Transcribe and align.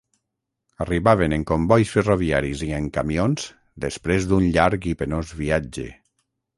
Arribaven 0.85 1.35
en 1.37 1.43
combois 1.51 1.91
ferroviaris 1.99 2.65
i 2.71 2.71
en 2.79 2.89
camions 2.97 3.47
després 3.87 4.29
d'un 4.33 4.51
llarg 4.59 4.93
i 4.95 4.99
penós 5.05 5.39
viatge. 5.45 5.91